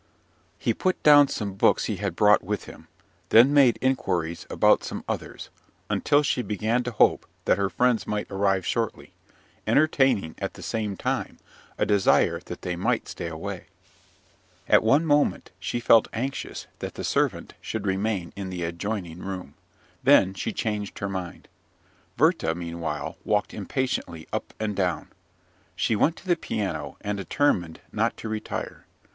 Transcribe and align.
He 0.57 0.73
put 0.73 1.03
down 1.03 1.27
some 1.27 1.53
books 1.53 1.85
he 1.85 1.97
had 1.97 2.15
brought 2.15 2.41
with 2.43 2.63
him, 2.63 2.87
then 3.29 3.53
made 3.53 3.77
inquiries 3.83 4.47
about 4.49 4.83
some 4.83 5.03
others, 5.07 5.51
until 5.91 6.23
she 6.23 6.41
began 6.41 6.81
to 6.85 6.89
hope 6.93 7.27
that 7.45 7.59
her 7.59 7.69
friends 7.69 8.07
might 8.07 8.25
arrive 8.31 8.65
shortly, 8.65 9.13
entertaining 9.67 10.33
at 10.39 10.55
the 10.55 10.63
same 10.63 10.97
time 10.97 11.37
a 11.77 11.85
desire 11.85 12.39
that 12.45 12.63
they 12.63 12.75
might 12.75 13.07
stay 13.07 13.27
away. 13.27 13.67
At 14.67 14.81
one 14.81 15.05
moment 15.05 15.51
she 15.59 15.79
felt 15.79 16.07
anxious 16.13 16.65
that 16.79 16.95
the 16.95 17.03
servant 17.03 17.53
should 17.61 17.85
remain 17.85 18.33
in 18.35 18.49
the 18.49 18.63
adjoining 18.63 19.19
room, 19.19 19.53
then 20.01 20.33
she 20.33 20.51
changed 20.51 20.97
her 20.97 21.09
mind. 21.09 21.47
Werther, 22.17 22.55
meanwhile, 22.55 23.17
walked 23.23 23.53
impatiently 23.53 24.27
up 24.33 24.51
and 24.59 24.75
down. 24.75 25.09
She 25.75 25.95
went 25.95 26.15
to 26.15 26.27
the 26.27 26.35
piano, 26.35 26.97
and 27.01 27.19
determined 27.19 27.81
not 27.93 28.17
to 28.17 28.27
retire. 28.29 28.87